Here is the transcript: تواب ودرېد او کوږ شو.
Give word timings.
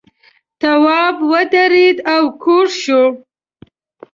تواب 0.59 1.15
ودرېد 1.31 1.97
او 2.13 2.23
کوږ 2.43 2.69
شو. 2.81 3.03